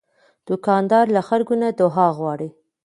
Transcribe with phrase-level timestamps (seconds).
[0.47, 2.49] دوکاندار له خلکو نه دعا غواړي.